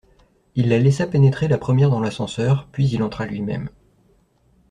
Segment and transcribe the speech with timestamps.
[0.55, 3.69] Il la laissa pénétrer la première dans l’ascenseur, puis il entra lui-même.